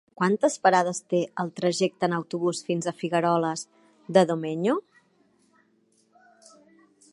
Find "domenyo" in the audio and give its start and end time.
4.33-4.77